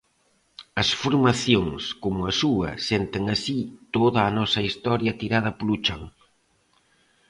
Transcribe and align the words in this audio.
As 0.81 0.89
formacións 1.01 1.83
como 2.03 2.19
a 2.31 2.33
súa 2.41 2.69
senten 2.89 3.23
así 3.35 3.59
"toda 3.95 4.19
a 4.25 4.33
nosa 4.39 4.61
historia 4.67 5.17
tirada 5.21 5.51
polo 5.59 5.77
chan". 5.85 6.03